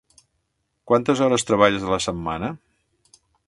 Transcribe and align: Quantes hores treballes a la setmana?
Quantes 0.91 1.21
hores 1.25 1.47
treballes 1.51 1.87
a 1.91 1.95
la 1.95 2.03
setmana? 2.07 2.53